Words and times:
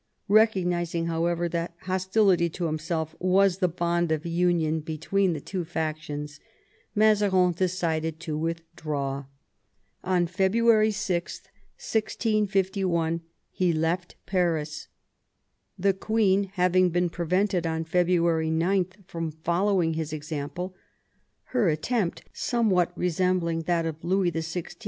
Eecognising, 0.27 1.05
however, 1.05 1.47
that 1.47 1.75
hostility 1.81 2.49
to 2.49 2.65
himself 2.65 3.15
was 3.19 3.59
the 3.59 3.67
bond 3.67 4.11
of 4.11 4.25
union 4.25 4.79
between 4.79 5.33
the 5.33 5.39
two 5.39 5.63
factions, 5.63 6.39
Mazarin 6.95 7.51
decided 7.51 8.19
to 8.21 8.35
withdraw. 8.35 9.25
On 10.03 10.25
February 10.25 10.89
6, 10.89 11.41
1651, 11.75 13.21
he 13.51 13.71
left 13.71 14.15
Paris. 14.25 14.87
The 15.77 15.93
queen 15.93 16.45
having 16.55 16.89
been 16.89 17.11
prevented 17.11 17.67
on 17.67 17.83
February 17.83 18.49
9 18.49 18.87
from 19.05 19.29
following 19.29 19.93
his 19.93 20.11
example 20.11 20.73
(her 21.53 21.69
attempt 21.69 22.23
somewhat 22.33 22.91
resembling 22.97 23.61
that 23.67 23.85
of 23.85 24.03
Louis 24.03 24.31
XVI. 24.31 24.77